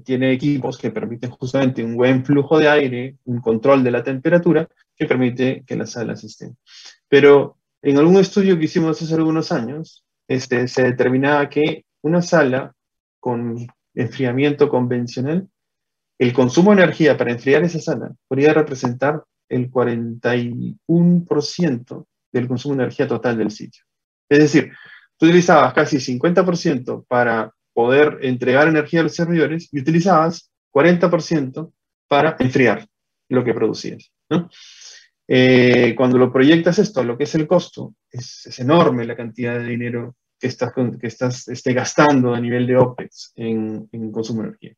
[0.03, 4.67] tiene equipos que permiten justamente un buen flujo de aire, un control de la temperatura,
[4.93, 6.57] que permite que las salas estén.
[7.07, 12.73] Pero en algún estudio que hicimos hace algunos años, este, se determinaba que una sala
[13.19, 15.49] con enfriamiento convencional,
[16.17, 22.83] el consumo de energía para enfriar esa sala podría representar el 41% del consumo de
[22.83, 23.83] energía total del sitio.
[24.29, 24.71] Es decir,
[25.17, 31.71] tú utilizabas casi 50% para poder entregar energía a los servidores y utilizabas 40%
[32.07, 32.85] para enfriar
[33.29, 34.11] lo que producías.
[34.29, 34.49] ¿no?
[35.31, 39.63] Eh, cuando lo proyectas esto, lo que es el costo, es, enorme la cantidad de
[39.63, 44.47] dinero que estás, que estás este, gastando a nivel de OPEX en, en consumo de
[44.47, 44.73] energía.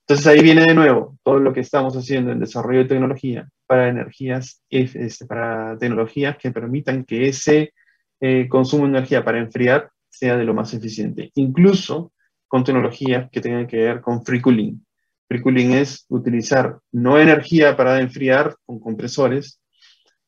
[0.00, 3.88] Entonces ahí viene de nuevo todo lo que estamos haciendo en desarrollo de tecnología para
[3.88, 7.72] energías, este, para tecnologías que permitan que ese
[8.20, 12.12] eh, consumo de energía para enfriar sea de lo más eficiente, incluso
[12.48, 14.84] con tecnologías que tengan que ver con free cooling.
[15.28, 19.60] Free cooling es utilizar no energía para enfriar con compresores,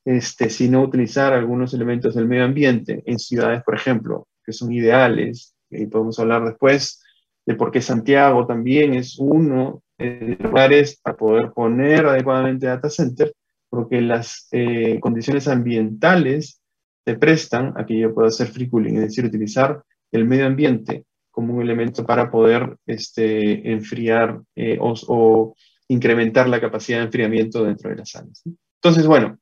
[0.04, 5.54] este, sino utilizar algunos elementos del medio ambiente en ciudades, por ejemplo, que son ideales,
[5.70, 7.02] y podemos hablar después
[7.46, 12.88] de por qué Santiago también es uno de los lugares para poder poner adecuadamente data
[12.88, 13.32] center,
[13.68, 16.60] porque las eh, condiciones ambientales
[17.04, 19.82] se prestan a que yo pueda hacer free cooling, es decir, utilizar
[20.12, 25.54] el medio ambiente como un elemento para poder este, enfriar eh, o,
[25.88, 28.44] incrementar la capacidad de enfriamiento dentro de las salas.
[28.76, 29.39] Entonces, bueno,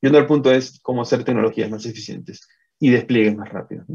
[0.00, 3.86] Viendo el punto es cómo hacer tecnologías más eficientes y despliegues más rápidos.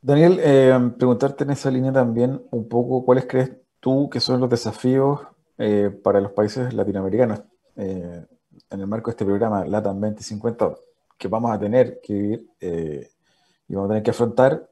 [0.00, 4.50] Daniel, eh, preguntarte en esa línea también un poco cuáles crees tú que son los
[4.50, 5.20] desafíos
[5.58, 7.42] eh, para los países latinoamericanos
[7.76, 8.26] eh,
[8.70, 10.74] en el marco de este programa LATAM 2050
[11.16, 12.48] que vamos a tener que vivir
[13.68, 14.68] y vamos a tener que afrontar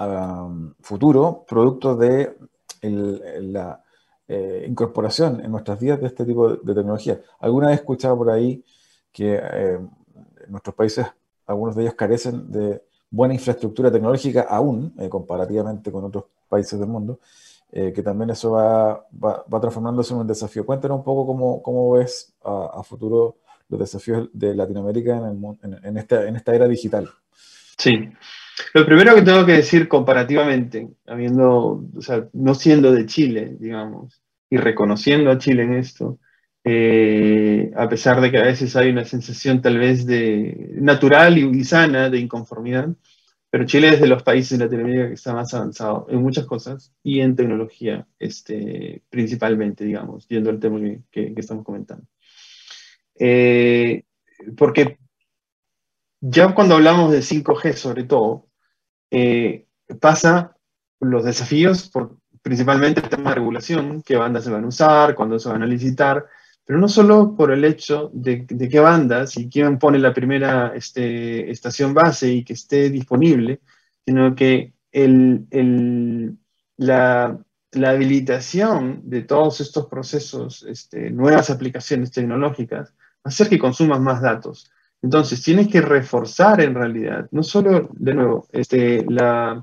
[0.00, 2.34] um, futuro producto de
[2.82, 3.84] la
[4.28, 7.20] eh, incorporación en nuestras vidas de este tipo de, tecnología.
[7.38, 8.64] Alguna vez escuchado por ahí
[9.12, 11.06] que eh, en nuestros países,
[11.46, 16.88] algunos de ellos carecen de buena infraestructura tecnológica aún, eh, comparativamente con otros países del
[16.88, 17.20] mundo,
[17.68, 19.06] que también eso va,
[19.60, 20.64] transformándose en un desafío.
[20.64, 23.36] Cuéntanos un poco cómo, ves a, futuro
[23.68, 27.10] los desafíos de Latinoamérica en, en, esta, en esta era digital.
[27.76, 28.08] Sí,
[28.74, 34.22] lo primero que tengo que decir comparativamente, habiendo, o sea, no siendo de Chile, digamos,
[34.48, 36.18] y reconociendo a Chile en esto,
[36.64, 41.64] eh, a pesar de que a veces hay una sensación tal vez de natural y
[41.64, 42.88] sana de inconformidad,
[43.50, 46.92] pero Chile es de los países de Latinoamérica que está más avanzado en muchas cosas
[47.02, 52.04] y en tecnología, este, principalmente, digamos, viendo el tema que, estamos comentando.
[53.18, 54.04] Eh,
[54.56, 54.98] porque
[56.20, 58.45] ya cuando hablamos de 5G, sobre todo,
[59.10, 59.66] eh,
[60.00, 60.56] pasa
[61.00, 62.16] los desafíos por
[62.46, 65.66] principalmente el tema de regulación, qué bandas se van a usar, cuándo se van a
[65.66, 66.26] licitar,
[66.64, 71.50] pero no solo por el hecho de, qué bandas y quién pone la primera este,
[71.50, 73.60] estación base y que esté disponible,
[74.04, 76.36] sino que el,
[76.76, 77.38] la,
[77.72, 84.22] habilitación de todos estos procesos, este, nuevas aplicaciones tecnológicas, va a hacer que consumas más
[84.22, 84.70] datos.
[85.06, 89.62] Entonces, tienes que reforzar en realidad, no solo, de nuevo, este, la,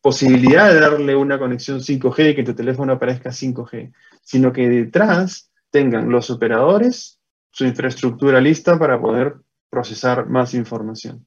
[0.00, 6.08] posibilidad de darle una conexión 5G, que tu teléfono aparezca 5G, sino que detrás tengan
[6.08, 7.20] los operadores
[7.50, 9.34] su infraestructura lista para poder
[9.68, 11.26] procesar más información.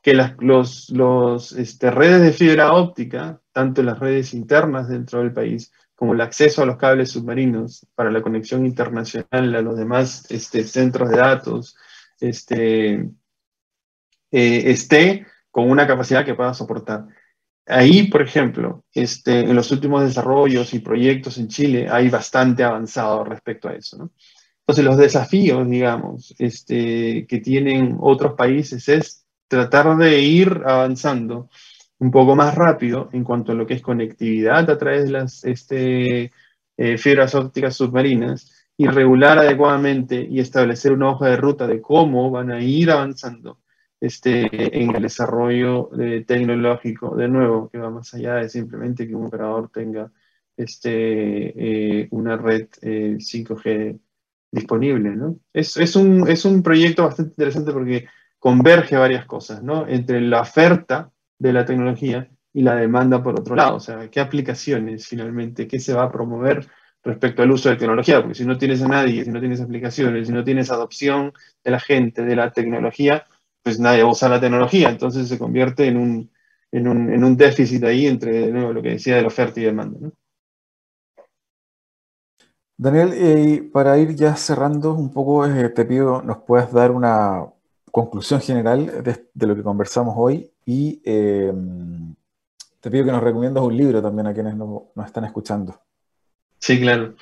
[0.00, 0.32] Que las
[1.58, 6.62] este, redes de fibra óptica, tanto las redes internas dentro del país como el acceso
[6.62, 11.76] a los cables submarinos para la conexión internacional a los demás este, centros de datos,
[12.20, 12.94] este,
[14.30, 17.06] eh, esté con una capacidad que pueda soportar.
[17.66, 23.24] Ahí, por ejemplo, este, en los últimos desarrollos y proyectos en Chile hay bastante avanzado
[23.24, 24.10] respecto a eso.
[24.60, 31.48] Entonces, los desafíos, digamos, este, que tienen otros países es tratar de ir avanzando
[32.04, 35.42] un poco más rápido en cuanto a lo que es conectividad a través de las
[35.44, 36.32] este,
[36.76, 42.30] eh, fibras ópticas submarinas y regular adecuadamente y establecer una hoja de ruta de cómo
[42.30, 43.58] van a ir avanzando
[43.98, 49.14] este, en el desarrollo eh, tecnológico, de nuevo, que va más allá de simplemente que
[49.14, 50.12] un operador tenga
[50.54, 53.98] este, eh, una red 5G
[54.52, 55.16] disponible.
[55.16, 55.38] ¿no?
[55.54, 59.88] Es, es, un, es un proyecto bastante interesante porque converge varias cosas, ¿no?
[59.88, 61.10] entre la oferta
[61.48, 63.76] de la tecnología y la demanda por otro lado.
[63.76, 66.66] O sea, ¿qué aplicaciones finalmente, qué se va a promover
[67.02, 68.20] respecto al uso de tecnología?
[68.20, 71.32] Porque si no tienes a nadie, si no tienes aplicaciones, si no tienes adopción
[71.62, 73.26] de la gente, de la tecnología,
[73.62, 74.88] pues nadie va a usar la tecnología.
[74.88, 76.30] Entonces se convierte en un,
[76.72, 79.98] en un, en un déficit ahí entre lo que decía de la oferta y demanda.
[82.76, 87.46] Daniel, y para ir ya cerrando un poco, eh, te pido nos puedas dar una
[87.92, 92.14] conclusión general de, lo que conversamos hoy y em,
[92.80, 95.80] te pido que nos recomiendas un libro también a quienes nos, están escuchando.
[96.58, 97.14] Sí, claro.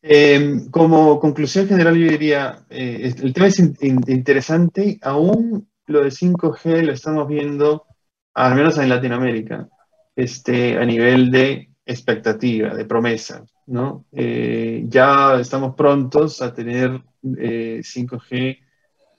[0.00, 6.82] Em, como conclusión general, yo diría, eh, el tema es interesante, aún lo de 5G
[6.82, 7.86] lo estamos viendo,
[8.34, 9.68] al menos en Latinoamérica,
[10.14, 14.04] este, a nivel de expectativa, de promesa, ¿no?
[14.12, 18.58] Eh, ya estamos prontos a tener 5G eh,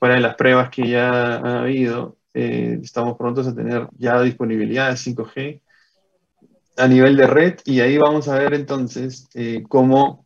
[0.01, 4.98] de las pruebas que ya ha habido, eh, estamos prontos a tener ya disponibilidad de
[4.98, 5.62] 5G
[6.78, 9.28] a nivel de red y ahí vamos a ver entonces
[9.68, 10.26] cómo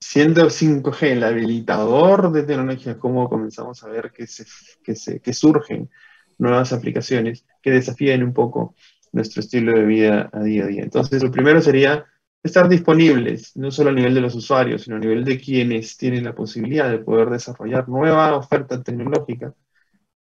[0.00, 4.44] siendo 5G el habilitador de tecnología, cómo comenzamos a ver que, se,
[4.82, 5.90] que, se, que surgen
[6.38, 8.74] nuevas aplicaciones que desafíen un poco
[9.12, 10.82] nuestro estilo de vida a día a día.
[10.82, 12.06] Entonces, lo primero sería
[12.42, 16.24] estar disponibles, no solo a nivel de los usuarios, sino a nivel de quienes tienen
[16.24, 19.54] la posibilidad de poder desarrollar nueva oferta tecnológica,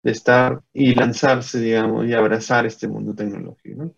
[0.04, 3.94] de estar y lanzarse, digamos, y abrazar este mundo tecnológico.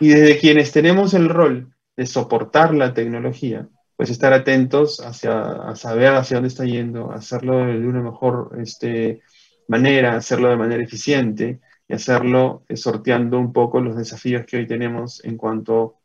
[0.00, 5.76] Y desde quienes tenemos el rol de soportar la tecnología, pues estar atentos hacia, a
[5.76, 9.22] saber hacia dónde está yendo, hacerlo de una mejor este,
[9.68, 14.66] manera, hacerlo de manera eficiente, y hacerlo eh, sorteando un poco los desafíos que hoy
[14.66, 15.98] tenemos en cuanto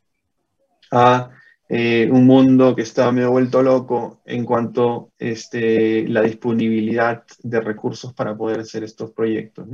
[0.90, 1.30] a
[1.72, 7.60] eh, un mundo que está medio vuelto loco en cuanto a este, la disponibilidad de
[7.60, 9.68] recursos para poder hacer estos proyectos.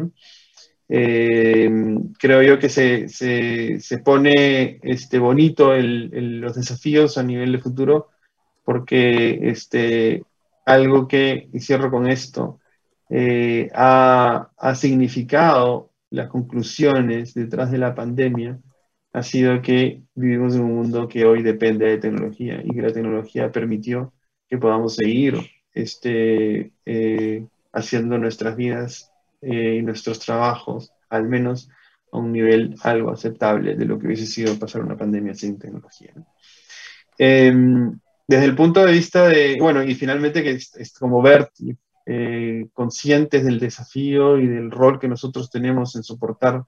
[0.91, 1.71] Eh,
[2.19, 8.11] creo yo que se, se, pone este, bonito los desafíos a nivel de futuro
[8.63, 10.23] porque este,
[10.67, 12.61] algo que, y cierro con esto,
[13.73, 18.61] ha, ha significado las conclusiones detrás de la pandemia
[19.17, 22.93] ha sido que vivimos en un mundo que hoy depende de tecnología y que la
[22.93, 24.13] tecnología permitió
[24.47, 25.39] que podamos seguir
[25.73, 29.11] este, eh, haciendo nuestras vidas
[29.41, 31.71] eh, y nuestros trabajos, al menos
[32.13, 36.13] a un nivel algo aceptable de lo que hubiese sido pasar una pandemia sin tecnología.
[37.17, 37.99] Em,
[38.29, 41.53] desde el punto de vista de, bueno, y finalmente que es, como Bert
[42.05, 46.65] eh, conscientes del desafío y del rol que nosotros tenemos en soportar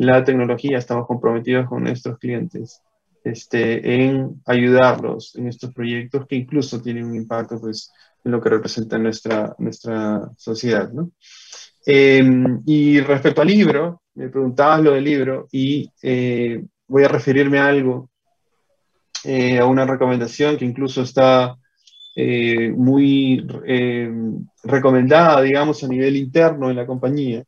[0.00, 2.82] la tecnología, estamos comprometidos con nuestros clientes
[3.22, 7.92] este, en ayudarlos en estos proyectos que incluso tienen un impacto pues,
[8.24, 10.90] en lo que representa nuestra, nuestra sociedad.
[10.90, 11.10] ¿no?
[11.84, 17.58] Em, y respecto al libro, me preguntabas lo del libro y eh, voy a referirme
[17.58, 18.08] a algo,
[19.24, 21.58] eh, a una recomendación que incluso está
[22.16, 24.10] eh, muy eh,
[24.64, 27.44] recomendada, digamos, a nivel interno en la compañía.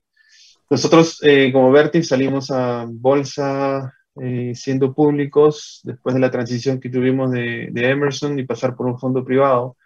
[0.73, 3.93] Nosotros, eh, como Vertiv, salimos a bolsa
[4.55, 8.99] siendo públicos después de la transición que tuvimos de, de Emerson y pasar por un
[8.99, 9.77] fondo privado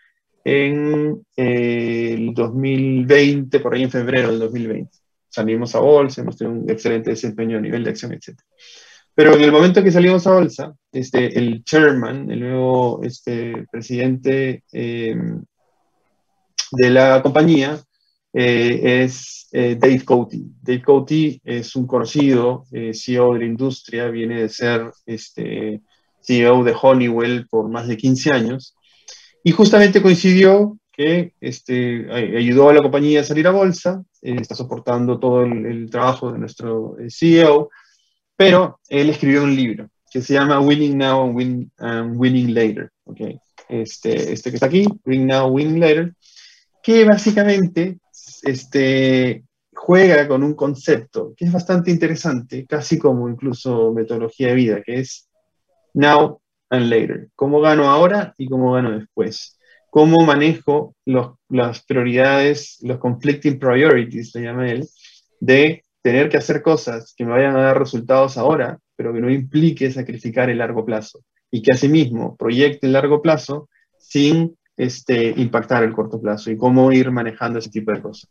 [0.44, 4.90] en el 2020, por ahí en febrero del 2020.
[5.28, 8.38] Salimos a bolsa, hemos tenido un excelente desempeño a nivel de acción, etc.
[9.12, 14.62] Pero en el momento que salimos a bolsa, este, el chairman, el nuevo este, presidente
[14.70, 15.42] em,
[16.70, 17.80] de la compañía,
[18.38, 20.44] eh, es eh, Dave Coty.
[20.60, 25.80] Dave Coty es un conocido eh, CEO de la industria, viene de ser este,
[26.20, 28.76] CEO de Honeywell por más de 15 años,
[29.42, 35.18] y justamente coincidió que este, ayudó a la compañía a salir a bolsa, está soportando
[35.18, 37.70] todo el, el trabajo de nuestro CEO,
[38.36, 41.34] pero él escribió un libro que se llama Winning Now
[41.78, 42.90] and, Winning Later.
[43.04, 43.38] Okay.
[43.66, 46.14] Este, este que está aquí, Winning Now, Winning Later,
[46.82, 47.98] que básicamente
[48.44, 54.82] este, juega con un concepto que es bastante interesante, casi como incluso metodología de vida,
[54.82, 55.28] que es
[55.94, 57.28] Now and Later.
[57.34, 59.58] ¿Cómo gano ahora y cómo gano después?
[59.90, 64.86] ¿Cómo manejo las prioridades, los conflicting priorities, se llama él,
[65.40, 69.30] de tener que hacer cosas que me vayan a dar resultados ahora, pero que no
[69.30, 71.20] implique sacrificar el largo plazo
[71.50, 73.68] y que asimismo proyecte el largo plazo
[73.98, 78.28] sin este, impactar el corto plazo y cómo ir manejando ese tipo de cosas.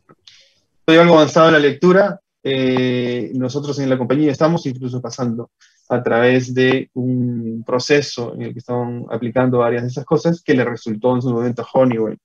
[0.80, 2.20] Estoy algo avanzado en la lectura.
[2.42, 5.50] Eh, nosotros en la compañía estamos incluso pasando
[5.88, 10.54] a través de un proceso en el que estaban aplicando varias de esas cosas que
[10.54, 12.18] le resultó en su momento a Honeywell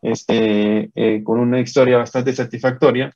[0.00, 3.12] este, eh, con una historia bastante satisfactoria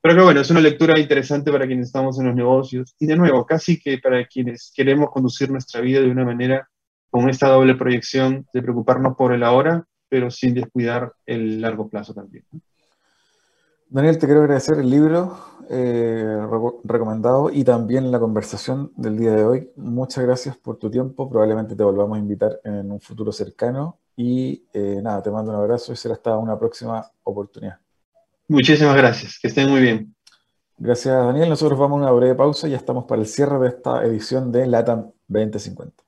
[0.00, 3.16] pero que bueno, es una lectura interesante para quienes estamos en los negocios y de
[3.16, 6.68] nuevo, casi que para quienes queremos conducir nuestra vida de una manera
[7.10, 12.14] con esta doble proyección de preocuparnos por el ahora, pero sin descuidar el largo plazo
[12.14, 12.44] también.
[13.90, 15.38] Daniel, te quiero agradecer el libro
[15.70, 16.38] eh,
[16.84, 19.70] recomendado y también la conversación del día de hoy.
[19.76, 21.28] Muchas gracias por tu tiempo.
[21.28, 23.98] Probablemente te volvamos a invitar en un futuro cercano.
[24.14, 27.78] Y eh, nada, te mando un abrazo y será hasta una próxima oportunidad.
[28.48, 30.14] Muchísimas gracias, que estén muy bien.
[30.76, 31.48] Gracias, Daniel.
[31.48, 34.52] Nosotros vamos a una breve pausa y ya estamos para el cierre de esta edición
[34.52, 36.07] de LATAM 2050.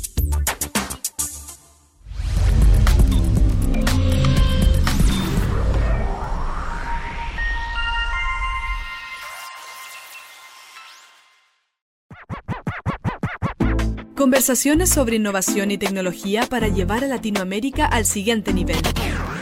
[14.21, 18.77] Conversaciones sobre innovación y tecnología para llevar a Latinoamérica al siguiente nivel.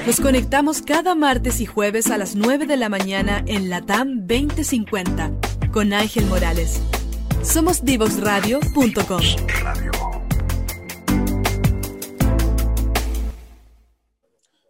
[0.07, 5.31] Nos conectamos cada martes y jueves a las 9 de la mañana en Latam 2050
[5.73, 6.81] con Ángel Morales.
[7.43, 9.19] Somos divoxradio.com.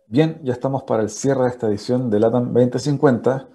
[0.07, 3.47] Bien, ya estamos para el cierre de esta edición de LATAM 2050,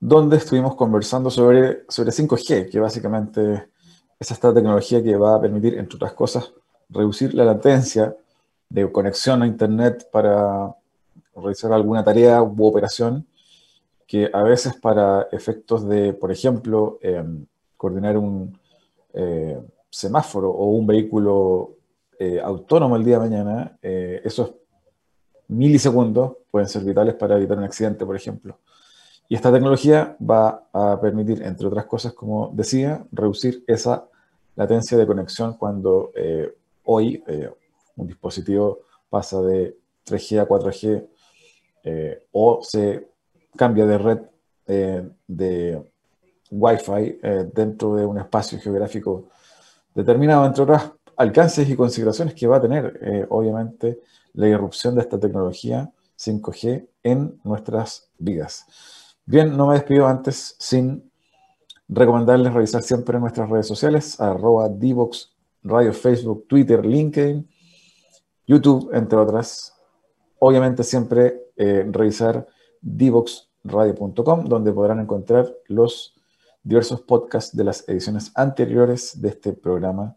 [0.00, 3.75] donde estuvimos conversando sobre, sobre 5G, que básicamente
[4.18, 6.52] es esta tecnología que va a permitir, entre otras cosas,
[6.88, 8.16] reducir la latencia
[8.68, 10.74] de conexión a Internet para
[11.34, 13.26] realizar alguna tarea u operación
[14.06, 17.44] que a veces para efectos de, por ejemplo, em,
[17.76, 18.58] coordinar un
[19.12, 19.60] eh,
[19.90, 21.76] semáforo o un vehículo
[22.18, 24.52] eh, autónomo el día de mañana, eh, esos
[25.48, 28.58] milisegundos pueden ser vitales para evitar un accidente, por ejemplo.
[29.28, 34.06] Y esta tecnología va a permitir, entre otras cosas, como decía, reducir esa
[34.54, 36.54] latencia de conexión cuando eh,
[36.84, 37.50] hoy eh,
[37.96, 41.06] un dispositivo pasa de 3G a 4G
[41.84, 43.08] eh, o se
[43.56, 44.18] cambia de red
[45.28, 45.80] de
[46.50, 47.20] Wi-Fi
[47.54, 49.28] dentro de un espacio geográfico
[49.94, 54.00] determinado, entre otras alcances y consideraciones que va a tener, obviamente,
[54.34, 58.66] la irrupción de esta tecnología 5G en nuestras vidas.
[59.28, 61.10] Bien, no me despido antes sin
[61.88, 67.48] recomendarles revisar siempre nuestras redes sociales, arroba Divox, Radio Facebook, Twitter, LinkedIn,
[68.46, 69.74] YouTube, entre otras.
[70.38, 72.46] Obviamente siempre eh, revisar
[72.80, 76.14] divoxradio.com, donde podrán encontrar los
[76.62, 80.16] diversos podcasts de las ediciones anteriores de este programa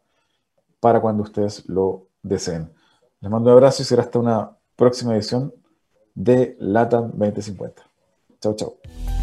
[0.80, 2.72] para cuando ustedes lo deseen.
[3.22, 5.52] Les mando un abrazo y será hasta una próxima edición
[6.14, 7.89] de LATAM 2050.
[8.40, 9.19] 走走。